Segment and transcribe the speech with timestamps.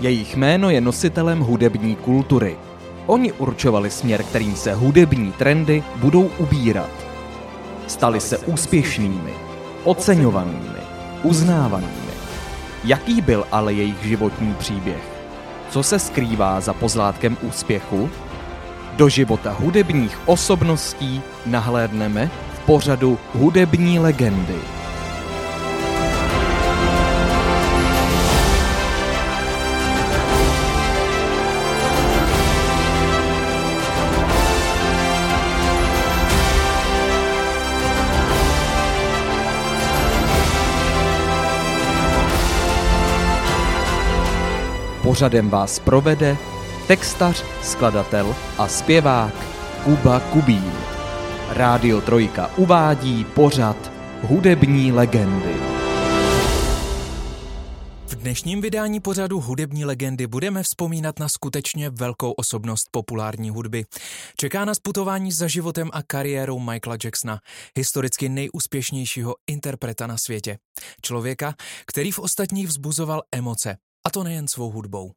[0.00, 2.56] Jejich jméno je nositelem hudební kultury.
[3.06, 6.90] Oni určovali směr, kterým se hudební trendy budou ubírat.
[7.86, 9.34] Stali se úspěšnými,
[9.84, 10.80] oceňovanými,
[11.22, 12.16] uznávanými.
[12.84, 15.02] Jaký byl ale jejich životní příběh?
[15.70, 18.10] Co se skrývá za pozlátkem úspěchu?
[18.96, 24.75] Do života hudebních osobností nahlédneme v pořadu Hudební legendy.
[45.06, 46.36] Pořadem vás provede
[46.86, 49.34] textař, skladatel a zpěvák
[49.84, 50.72] Kuba Kubín.
[51.48, 53.92] Rádio Trojka uvádí pořad
[54.22, 55.54] Hudební legendy.
[58.06, 63.84] V dnešním vydání pořadu Hudební legendy budeme vzpomínat na skutečně velkou osobnost populární hudby.
[64.36, 67.38] Čeká nás putování za životem a kariérou Michaela Jacksona,
[67.76, 70.58] historicky nejúspěšnějšího interpreta na světě.
[71.02, 71.54] Člověka,
[71.86, 75.12] který v ostatních vzbuzoval emoce, a to nejen svou hudbou.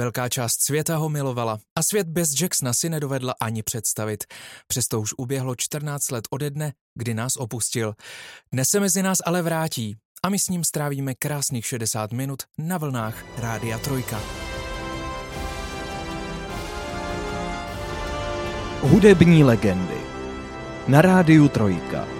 [0.00, 4.24] Velká část světa ho milovala a svět bez Jacksona si nedovedla ani představit.
[4.66, 7.94] Přesto už uběhlo 14 let ode dne, kdy nás opustil.
[8.52, 12.78] Dnes se mezi nás ale vrátí a my s ním strávíme krásných 60 minut na
[12.78, 14.20] vlnách Rádia Trojka.
[18.80, 20.00] Hudební legendy
[20.88, 22.17] na Rádiu Trojka.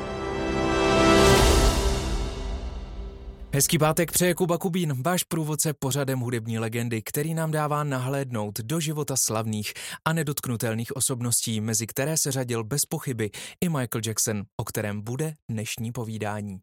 [3.54, 8.80] Hezký pátek přeje Kuba Kubín, váš průvodce pořadem hudební legendy, který nám dává nahlédnout do
[8.80, 9.72] života slavných
[10.04, 15.34] a nedotknutelných osobností, mezi které se řadil bez pochyby i Michael Jackson, o kterém bude
[15.48, 16.58] dnešní povídání.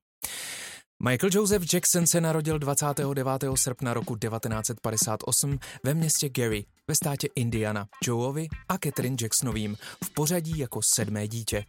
[1.04, 3.44] Michael Joseph Jackson se narodil 29.
[3.56, 10.58] srpna roku 1958 ve městě Gary ve státě Indiana Joeovi a Catherine Jacksonovým v pořadí
[10.58, 11.66] jako sedmé dítě.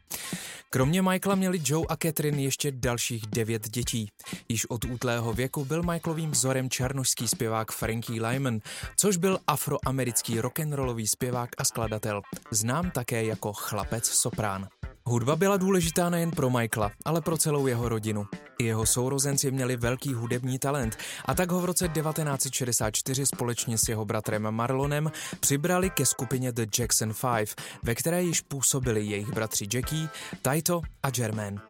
[0.70, 4.08] Kromě Michaela měli Joe a Catherine ještě dalších devět dětí.
[4.48, 8.58] Již od útlého věku byl Michaelovým vzorem černošský zpěvák Frankie Lyman,
[8.96, 14.68] což byl afroamerický rock'n'rollový zpěvák a skladatel, znám také jako chlapec soprán.
[15.08, 18.26] Hudba byla důležitá nejen pro Michaela, ale pro celou jeho rodinu.
[18.58, 23.88] I jeho sourozenci měli velký hudební talent a tak ho v roce 1964 společně s
[23.88, 29.68] jeho bratrem Marlonem přibrali ke skupině The Jackson 5, ve které již působili jejich bratři
[29.74, 30.08] Jackie,
[30.42, 31.60] Taito a Jermaine.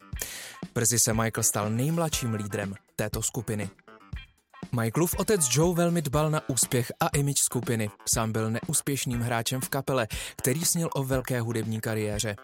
[0.75, 3.71] Brzy se Michael stal nejmladším lídrem této skupiny.
[4.81, 7.91] Michaelův otec Joe velmi dbal na úspěch a image skupiny.
[8.15, 12.37] Sám byl neúspěšným hráčem v kapele, který snil o velké hudební kariéře.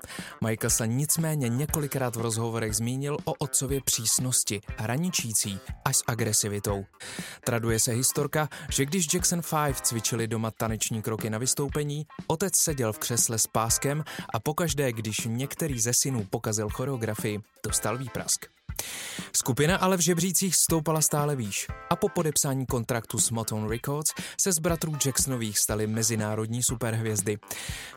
[0.46, 6.84] Michael se nicméně několikrát v rozhovorech zmínil o otcově přísnosti, hraničící až s agresivitou.
[7.44, 12.92] Traduje se historka, že když Jackson 5 cvičili doma taneční kroky na vystoupení, otec seděl
[12.92, 18.61] v křesle s páskem a pokaždé, když některý ze synů pokazil choreografii, dostal výprask.
[19.37, 24.10] Skupina ale v žebřících stoupala stále výš a po podepsání kontraktu s Motown Records
[24.41, 27.38] se z bratrů Jacksonových stali mezinárodní superhvězdy.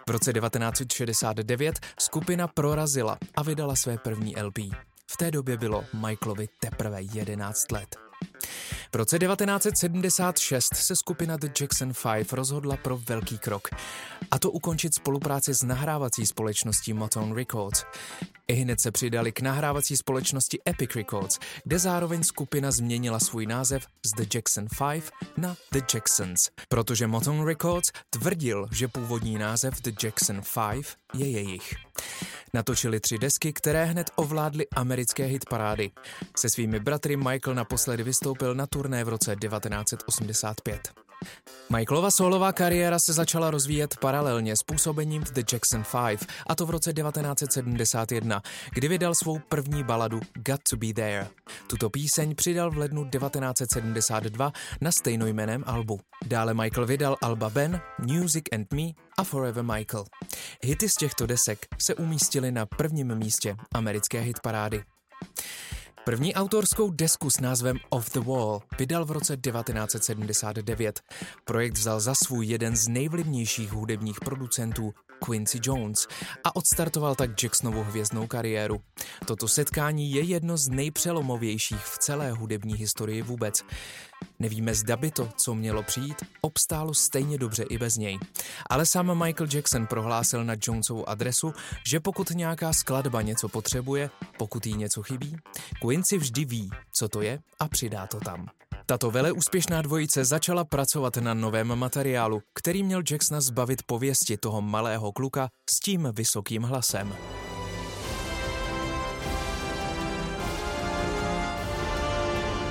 [0.08, 4.58] V roce 1969 skupina prorazila a vydala své první LP.
[5.12, 8.04] V té době bylo Michaelovi teprve 11 let.
[8.93, 13.69] V roce 1976 se skupina The Jackson 5 rozhodla pro velký krok,
[14.31, 17.83] a to ukončit spolupráci s nahrávací společností Motown Records.
[18.47, 23.87] I hned se přidali k nahrávací společnosti Epic Records, kde zároveň skupina změnila svůj název
[24.05, 29.91] z The Jackson 5 na The Jacksons, protože Motown Records tvrdil, že původní název The
[30.03, 30.41] Jackson
[30.73, 31.75] 5 je jejich.
[32.53, 35.91] Natočili tři desky, které hned ovládly americké hitparády.
[36.37, 41.04] Se svými bratry Michael naposledy vystoupil na turné v roce 1985.
[41.69, 46.65] Michaelova solová kariéra se začala rozvíjet paralelně s působením v The Jackson 5, a to
[46.65, 48.41] v roce 1971,
[48.73, 51.27] kdy vydal svou první baladu Got to be there.
[51.67, 54.51] Tuto píseň přidal v lednu 1972
[54.81, 56.00] na stejnojmeném albu.
[56.25, 58.83] Dále Michael vydal alba Ben, Music and Me
[59.18, 60.06] a Forever Michael.
[60.63, 64.83] Hity z těchto desek se umístily na prvním místě americké hitparády.
[66.06, 71.02] První autorskou desku s názvem Off the Wall vydal v roce 1979.
[71.46, 74.94] Projekt vzal za svůj jeden z nejvlivnějších hudebních producentů
[75.25, 76.07] Quincy Jones
[76.44, 78.81] a odstartoval tak Jacksonovu hvězdnou kariéru.
[79.25, 83.63] Toto setkání je jedno z nejpřelomovějších v celé hudební historii vůbec.
[84.39, 88.19] Nevíme, zda by to, co mělo přijít, obstálo stejně dobře i bez něj.
[88.69, 91.54] Ale sám Michael Jackson prohlásil na Jonesovu adresu,
[91.88, 95.38] že pokud nějaká skladba něco potřebuje, pokud jí něco chybí,
[95.81, 98.48] Quincy vždy ví, co to je a přidá to tam.
[98.87, 104.61] Tato vele úspěšná dvojice začala pracovat na novém materiálu, který měl Jacksona zbavit pověsti toho
[104.61, 107.15] malého kluka s tím vysokým hlasem.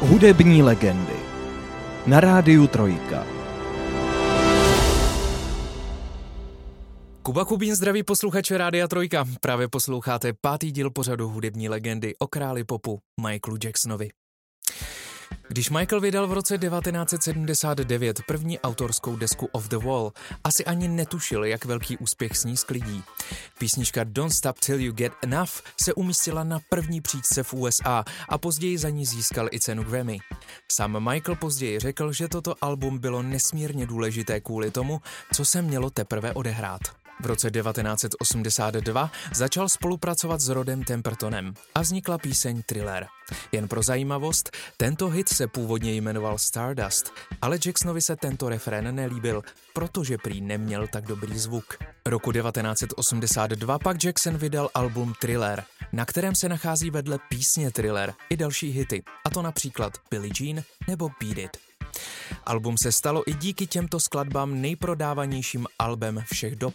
[0.00, 1.16] Hudební legendy
[2.06, 3.26] na rádiu Trojka.
[7.22, 9.24] Kuba Kubín zdraví posluchače Rádia Trojka.
[9.40, 14.08] Právě posloucháte pátý díl pořadu hudební legendy o králi popu Michaelu Jacksonovi.
[15.48, 20.12] Když Michael vydal v roce 1979 první autorskou desku Of the Wall,
[20.44, 23.02] asi ani netušil, jak velký úspěch s ní sklidí.
[23.58, 25.50] Písnička Don't Stop Till You Get Enough
[25.82, 30.18] se umístila na první příčce v USA a později za ní získal i cenu Grammy.
[30.72, 35.00] Sam Michael později řekl, že toto album bylo nesmírně důležité kvůli tomu,
[35.34, 37.03] co se mělo teprve odehrát.
[37.20, 43.06] V roce 1982 začal spolupracovat s Rodem Tempertonem a vznikla píseň Thriller.
[43.52, 47.12] Jen pro zajímavost, tento hit se původně jmenoval Stardust,
[47.42, 51.78] ale Jacksonovi se tento refrén nelíbil, protože prý neměl tak dobrý zvuk.
[52.06, 58.36] Roku 1982 pak Jackson vydal album Thriller, na kterém se nachází vedle písně Thriller i
[58.36, 61.73] další hity, a to například Billie Jean nebo Beat It.
[62.44, 66.74] Album se stalo i díky těmto skladbám nejprodávanějším albem všech dob.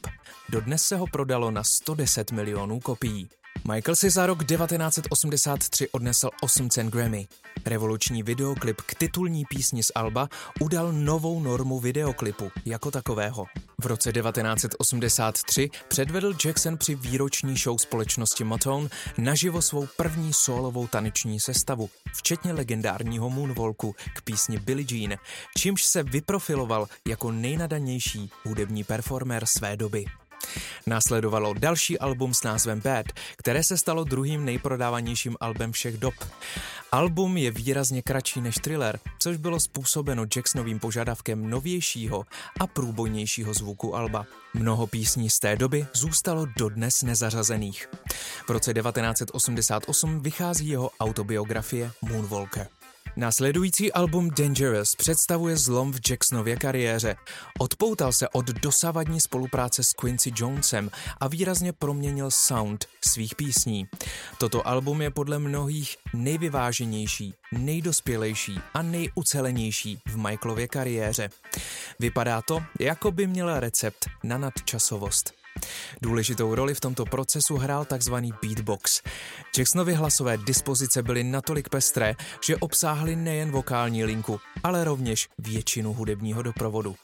[0.50, 3.30] Dodnes se ho prodalo na 110 milionů kopií.
[3.74, 7.27] Michael si za rok 1983 odnesl 8 cen Grammy.
[7.66, 10.30] Revoluční videoklip k titulní písni z Alba
[10.60, 13.45] udal novou normu videoklipu jako takového.
[13.81, 21.39] V roce 1983 předvedl Jackson při výroční show společnosti Motown naživo svou první solovou taneční
[21.39, 25.18] sestavu, včetně legendárního Moonwalku k písni Billie Jean,
[25.57, 30.06] čímž se vyprofiloval jako nejnadanější hudební performer své doby.
[30.88, 33.06] Následovalo další album s názvem Bad,
[33.38, 36.13] které se stalo druhým nejprodávanějším albem všech dob.
[36.91, 42.25] Album je výrazně kratší než thriller, což bylo způsobeno Jacksonovým požadavkem novějšího
[42.59, 44.25] a průbojnějšího zvuku alba.
[44.53, 47.88] Mnoho písní z té doby zůstalo dodnes nezařazených.
[48.47, 52.68] V roce 1988 vychází jeho autobiografie Moonwalker.
[53.19, 57.16] Následující album Dangerous představuje zlom v Jacksonově kariéře.
[57.60, 63.88] Odpoutal se od dosavadní spolupráce s Quincy Jonesem a výrazně proměnil sound svých písní.
[64.38, 71.30] Toto album je podle mnohých nejvyváženější, nejdospělejší a nejucelenější v Michaelově kariéře.
[72.00, 75.33] Vypadá to, jako by měl recept na nadčasovost.
[76.02, 78.14] Důležitou roli v tomto procesu hrál tzv.
[78.42, 79.02] beatbox.
[79.58, 82.16] Jacksonovy hlasové dispozice byly natolik pestré,
[82.46, 86.96] že obsáhly nejen vokální linku, ale rovněž většinu hudebního doprovodu.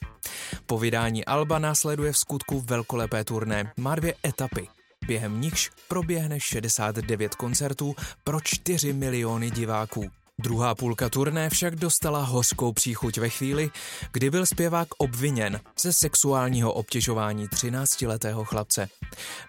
[0.66, 3.74] Po vydání Alba následuje v skutku velkolepé turné.
[3.78, 4.68] Má dvě etapy
[5.07, 10.12] během nichž proběhne 69 koncertů pro 4 miliony diváků.
[10.41, 13.69] Druhá půlka turné však dostala hořkou příchuť ve chvíli,
[14.11, 18.89] kdy byl zpěvák obviněn ze sexuálního obtěžování 13-letého chlapce.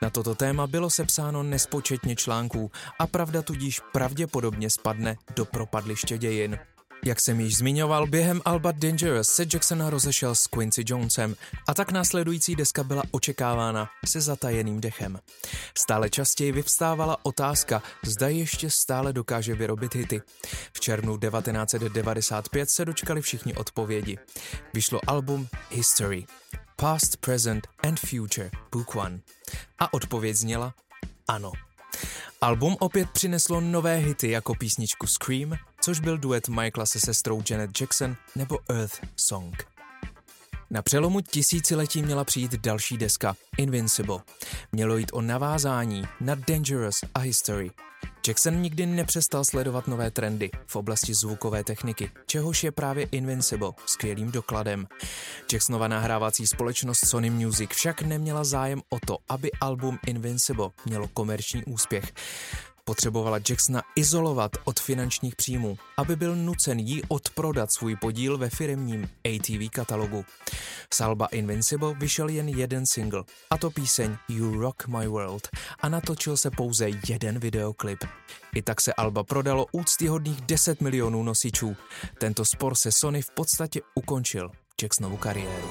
[0.02, 6.58] Na toto téma bylo sepsáno nespočetně článků a pravda tudíž pravděpodobně spadne do propadliště dějin.
[7.04, 11.36] Jak jsem již zmiňoval, během Alba Dangerous se Jackson rozešel s Quincy Jonesem
[11.68, 15.18] a tak následující deska byla očekávána se zatajeným dechem.
[15.78, 20.22] Stále častěji vyvstávala otázka, zda ještě stále dokáže vyrobit hity.
[20.72, 24.18] V červnu 1995 se dočkali všichni odpovědi.
[24.74, 26.26] Vyšlo album History.
[26.76, 29.20] Past, Present and Future, Book One.
[29.78, 30.74] A odpověď zněla
[31.28, 31.52] ano.
[32.40, 37.80] Album opět přineslo nové hity jako písničku Scream, což byl duet Michaela se sestrou Janet
[37.80, 39.64] Jackson nebo Earth Song.
[40.70, 44.18] Na přelomu tisíciletí měla přijít další deska, Invincible.
[44.72, 47.70] Mělo jít o navázání na Dangerous a History.
[48.28, 54.30] Jackson nikdy nepřestal sledovat nové trendy v oblasti zvukové techniky, čehož je právě Invincible skvělým
[54.30, 54.86] dokladem.
[55.52, 61.64] Jacksonova nahrávací společnost Sony Music však neměla zájem o to, aby album Invincible mělo komerční
[61.64, 62.12] úspěch.
[62.88, 69.02] Potřebovala Jacksona izolovat od finančních příjmů, aby byl nucen jí odprodat svůj podíl ve firmním
[69.04, 70.24] ATV katalogu.
[70.94, 75.48] Z alba Invincible vyšel jen jeden single, a to píseň You Rock My World,
[75.80, 78.04] a natočil se pouze jeden videoklip.
[78.54, 81.76] I tak se Alba prodalo úctyhodných 10 milionů nosičů.
[82.18, 84.50] Tento spor se Sony v podstatě ukončil
[84.82, 85.68] Jacksonovu kariéru.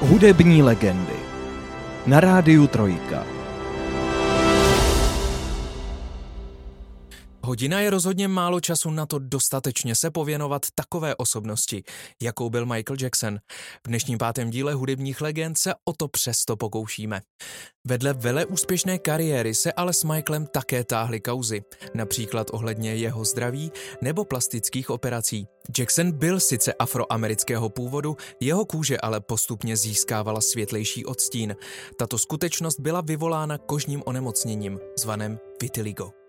[0.00, 1.21] Hudební legendy
[2.06, 3.41] na rádiu Trojka.
[7.44, 11.84] Hodina je rozhodně málo času na to dostatečně se pověnovat takové osobnosti,
[12.22, 13.38] jakou byl Michael Jackson.
[13.84, 17.20] V dnešním pátém díle hudebních legend se o to přesto pokoušíme.
[17.86, 21.62] Vedle vele úspěšné kariéry se ale s Michaelem také táhly kauzy,
[21.94, 23.72] například ohledně jeho zdraví
[24.02, 25.46] nebo plastických operací.
[25.78, 31.56] Jackson byl sice afroamerického původu, jeho kůže ale postupně získávala světlejší odstín.
[31.98, 36.21] Tato skutečnost byla vyvolána kožním onemocněním, zvaném vitiligo.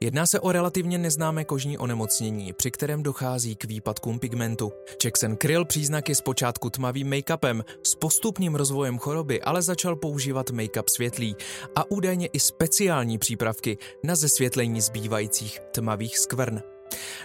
[0.00, 4.72] Jedná se o relativně neznámé kožní onemocnění, při kterém dochází k výpadkům pigmentu.
[5.04, 11.36] Jackson kryl příznaky zpočátku tmavým make-upem, s postupným rozvojem choroby ale začal používat make-up světlý
[11.76, 16.60] a údajně i speciální přípravky na zesvětlení zbývajících tmavých skvrn.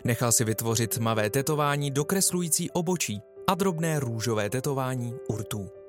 [0.03, 5.82] Nechal si vytvořit tmavé tetování dokreslující obočí a drobné růžové tetování urtů.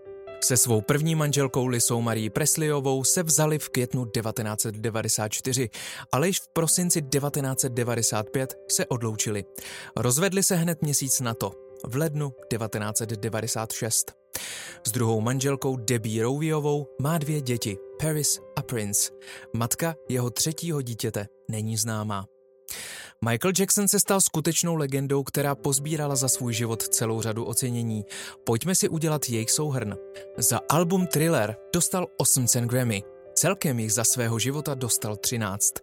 [0.45, 5.71] Se svou první manželkou Lisou Marí Presleyovou se vzali v květnu 1994,
[6.13, 9.45] ale již v prosinci 1995 se odloučili.
[9.97, 11.53] Rozvedli se hned měsíc na to,
[11.87, 14.13] v lednu 1996.
[14.87, 19.13] S druhou manželkou Debbie Roviovou má dvě děti, Paris a Prince.
[19.57, 22.34] Matka jeho třetího dítěte není známá.
[23.29, 28.05] Michael Jackson se stal skutečnou legendou, která pozbírala za svůj život celou řadu ocenění.
[28.45, 29.97] Pojďme si udělat jejich souhrn.
[30.39, 33.03] Za album Thriller dostal 8 cen Grammy,
[33.35, 35.75] Celkem jich za svého života dostal 13.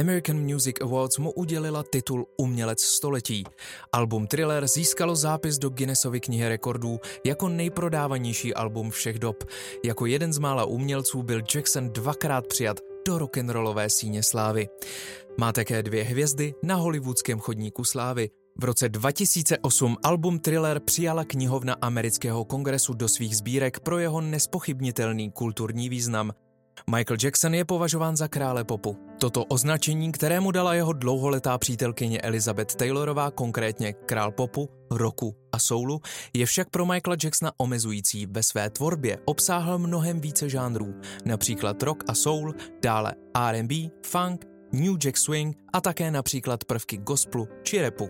[0.00, 3.44] American Music Awards mu udělila titul Umělec století.
[3.92, 9.44] Album Thriller získalo zápis do Guinnessovy knihy rekordů jako nejprodávanější album všech dob.
[9.84, 14.68] Jako jeden z mála umělců byl Jackson dvakrát přijat do rock'n'rollové síně slávy.
[15.38, 18.30] Má také dvě hvězdy na hollywoodském chodníku slávy.
[18.60, 25.30] V roce 2008 album Thriller přijala knihovna amerického kongresu do svých sbírek pro jeho nespochybnitelný
[25.30, 26.32] kulturní význam.
[26.90, 28.96] Michael Jackson je považován za krále popu.
[29.24, 36.00] Toto označení, kterému dala jeho dlouholetá přítelkyně Elizabeth Taylorová, konkrétně král popu, roku a soulu,
[36.34, 38.26] je však pro Michaela Jacksona omezující.
[38.26, 43.74] Ve své tvorbě obsáhl mnohem více žánrů, například rock a soul, dále R&B,
[44.06, 48.08] funk, New Jack Swing a také například prvky gospelu či repu.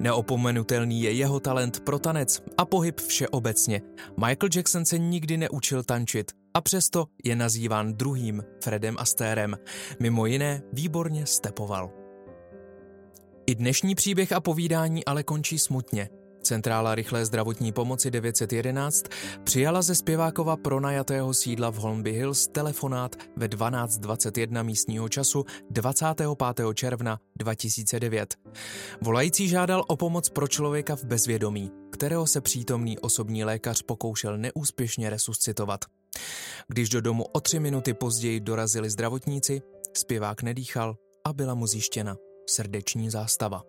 [0.00, 3.82] Neopomenutelný je jeho talent pro tanec a pohyb všeobecně.
[4.16, 9.56] Michael Jackson se nikdy neučil tančit a přesto je nazýván druhým Fredem Astérem.
[10.00, 11.90] Mimo jiné výborně stepoval.
[13.46, 16.08] I dnešní příběh a povídání ale končí smutně.
[16.42, 19.04] Centrála rychlé zdravotní pomoci 911
[19.44, 26.28] přijala ze zpěvákova pronajatého sídla v Holmby Hills telefonát ve 12.21 místního času 25.
[26.74, 28.34] června 2009.
[29.00, 35.10] Volající žádal o pomoc pro člověka v bezvědomí, kterého se přítomný osobní lékař pokoušel neúspěšně
[35.10, 35.84] resuscitovat.
[36.68, 39.62] Když do domu o tři minuty později dorazili zdravotníci,
[39.96, 42.16] zpěvák nedýchal a byla mu zjištěna
[42.50, 43.62] srdeční zástava.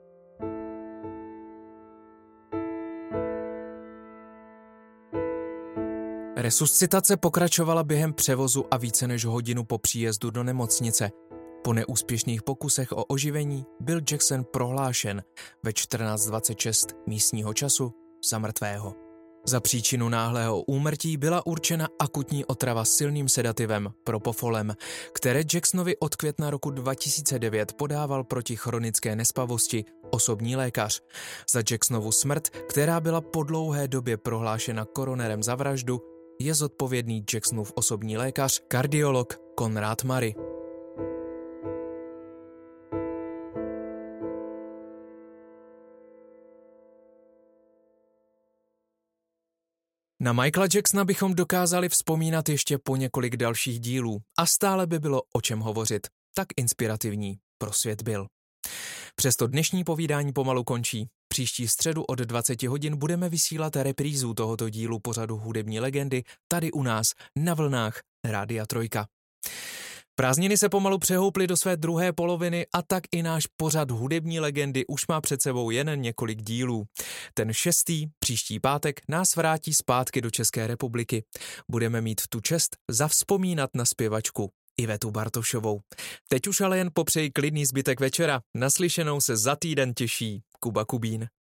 [6.38, 11.10] Resuscitace pokračovala během převozu a více než hodinu po příjezdu do nemocnice.
[11.64, 15.24] Po neúspěšných pokusech o oživení byl Jackson prohlášen
[15.64, 17.92] ve 14.26 místního času
[18.30, 19.07] za mrtvého.
[19.50, 24.76] Za příčinu náhlého úmrtí byla určena akutní otrava silným sedativem propofolem,
[25.14, 31.02] které Jacksonovi od května roku 2009 podával proti chronické nespavosti osobní lékař.
[31.52, 36.02] Za Jacksonovu smrt, která byla po dlouhé době prohlášena koronerem za vraždu,
[36.40, 40.47] je zodpovědný Jacksonův osobní lékař, kardiolog Konrad Murray.
[50.28, 55.22] Na Michaela Jacksona bychom dokázali vzpomínat ještě po několik dalších dílů a stále by bylo
[55.36, 56.08] o čem hovořit.
[56.36, 58.28] Tak inspirativní pro svět byl.
[59.16, 61.08] Přesto dnešní povídání pomalu končí.
[61.28, 66.84] Příští středu od 20 hodin budeme vysílat reprízu tohoto dílu pořadu Hudební legendy tady u
[66.84, 69.08] nás na vlnách Rádia Trojka.
[70.20, 74.86] Prázdniny se pomalu přehouply do své druhé poloviny a tak i náš pořad hudební legendy
[74.88, 76.86] už má před sebou jen několik dílů.
[77.34, 81.24] Ten šestý, příští pátek, nás vrátí zpátky do České republiky.
[81.72, 85.80] Budeme mít tu čest zavzpomínat na zpěvačku Ivetu Bartošovou.
[86.30, 88.42] Teď už ale jen popřeji klidný zbytek večera.
[88.56, 91.28] Naslyšenou se za týden těší Kuba Kubín.